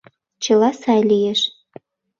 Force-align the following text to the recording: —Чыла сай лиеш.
—Чыла 0.43 0.69
сай 0.81 1.01
лиеш. 1.09 1.41